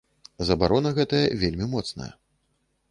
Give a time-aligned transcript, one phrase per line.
[0.47, 2.13] Забарона гэтая вельмі моцная.